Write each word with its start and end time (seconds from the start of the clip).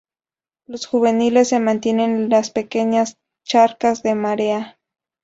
Los 0.65 0.87
juveniles 0.87 1.49
se 1.49 1.59
mantienen 1.59 2.15
en 2.15 2.29
las 2.31 2.49
pequeñas 2.49 3.17
charcas 3.45 4.01
de 4.01 4.15
marea. 4.15 4.79